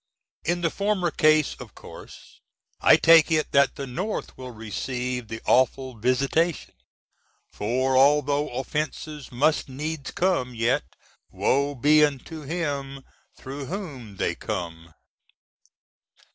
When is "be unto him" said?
11.75-13.03